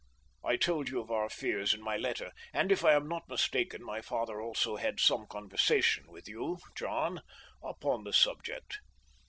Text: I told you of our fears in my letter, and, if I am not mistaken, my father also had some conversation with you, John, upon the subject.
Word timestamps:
I 0.43 0.55
told 0.57 0.89
you 0.89 0.99
of 0.99 1.11
our 1.11 1.29
fears 1.29 1.75
in 1.75 1.81
my 1.83 1.95
letter, 1.95 2.31
and, 2.53 2.71
if 2.71 2.83
I 2.83 2.93
am 2.93 3.07
not 3.07 3.29
mistaken, 3.29 3.83
my 3.83 4.01
father 4.01 4.41
also 4.41 4.77
had 4.77 4.99
some 4.99 5.27
conversation 5.27 6.05
with 6.07 6.27
you, 6.27 6.57
John, 6.75 7.21
upon 7.63 8.03
the 8.03 8.11
subject. 8.13 8.79